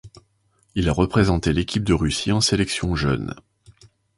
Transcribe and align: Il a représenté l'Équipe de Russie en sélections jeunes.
Il 0.73 0.89
a 0.89 0.93
représenté 0.93 1.53
l'Équipe 1.53 1.83
de 1.83 1.93
Russie 1.93 2.31
en 2.31 2.41
sélections 2.41 2.95
jeunes. 2.95 3.35